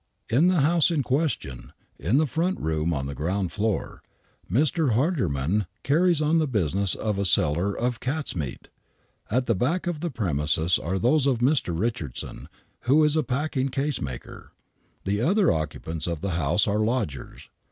In 0.31 0.47
the 0.47 0.61
house 0.61 0.89
in 0.89 1.03
question, 1.03 1.73
in 1.99 2.17
the 2.17 2.25
front 2.25 2.59
room 2.59 2.91
on 2.91 3.05
the 3.05 3.13
ground 3.13 3.51
floor,, 3.51 4.01
Mr. 4.51 4.93
Harderman 4.95 5.67
carries 5.83 6.23
on 6.23 6.39
the 6.39 6.47
business 6.47 6.95
of 6.95 7.19
a 7.19 7.23
seller 7.23 7.77
of 7.77 7.99
catsmeat. 7.99 8.69
At 9.29 9.45
the 9.45 9.53
back 9.53 9.85
of 9.85 9.99
the 9.99 10.09
premises 10.09 10.79
are 10.79 10.97
those 10.97 11.27
of 11.27 11.37
Mr. 11.37 11.79
Richardson, 11.79 12.49
who 12.85 13.03
is 13.03 13.15
a 13.15 13.21
packing 13.21 13.69
case 13.69 14.01
maker. 14.01 14.53
The 15.03 15.21
other 15.21 15.51
occupants 15.51 16.07
of 16.07 16.21
the 16.21 16.31
house 16.31 16.67
are 16.67 16.79
lodgers. 16.79 17.51